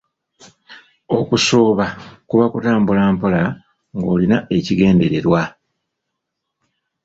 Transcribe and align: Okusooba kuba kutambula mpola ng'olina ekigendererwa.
Okusooba 1.19 1.85
kuba 2.29 2.45
kutambula 2.53 3.01
mpola 3.13 3.41
ng'olina 3.97 4.37
ekigendererwa. 4.57 5.41